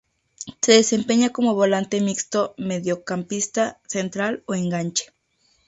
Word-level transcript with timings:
Se 0.63 0.71
desempeña 0.71 1.29
como 1.29 1.53
Volante 1.53 2.01
Mixto, 2.01 2.55
Mediocampista 2.57 3.79
Central 3.85 4.41
o 4.47 4.55
Enganche. 4.55 5.13